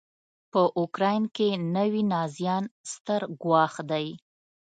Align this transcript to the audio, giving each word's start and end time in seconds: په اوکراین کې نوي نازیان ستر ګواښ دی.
په 0.51 0.61
اوکراین 0.79 1.23
کې 1.35 1.47
نوي 1.75 2.03
نازیان 2.13 2.63
ستر 2.91 3.21
ګواښ 3.41 3.73
دی. 3.91 4.07